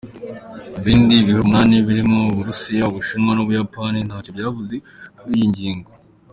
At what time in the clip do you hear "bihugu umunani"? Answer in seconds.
1.25-1.77